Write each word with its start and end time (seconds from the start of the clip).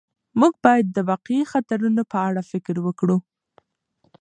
موږ 0.39 0.53
باید 0.65 0.85
د 0.91 0.97
واقعي 1.09 1.41
خطرونو 1.51 2.01
په 2.11 2.17
اړه 2.27 2.41
فکر 2.51 2.75
وکړو. 2.85 3.17